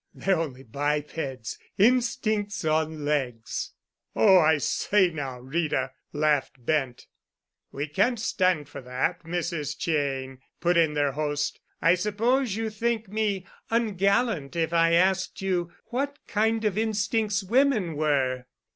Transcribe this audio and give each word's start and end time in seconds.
They're 0.15 0.35
only 0.39 0.63
bipeds, 0.63 1.59
instincts 1.77 2.65
on 2.65 3.05
legs——" 3.05 3.73
"Oh, 4.15 4.39
I 4.39 4.57
say 4.57 5.11
now, 5.11 5.37
Rita," 5.39 5.91
laughed 6.11 6.65
Bent. 6.65 7.05
"We 7.71 7.87
can't 7.87 8.19
stand 8.19 8.67
for 8.67 8.81
that, 8.81 9.23
Mrs. 9.25 9.77
Cheyne," 9.79 10.39
put 10.59 10.75
in 10.75 10.95
their 10.95 11.11
host. 11.11 11.59
"I 11.83 11.93
suppose 11.93 12.55
you'd 12.55 12.71
think 12.71 13.09
me 13.09 13.45
ungallant 13.69 14.55
if 14.55 14.73
I 14.73 14.93
asked 14.93 15.39
you 15.43 15.71
what 15.89 16.17
kind 16.25 16.65
of 16.65 16.79
instincts 16.79 17.43
women 17.43 17.95
were." 17.95 18.45